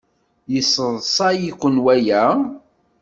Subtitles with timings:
[0.53, 2.23] Yesseḍsay-iken waya?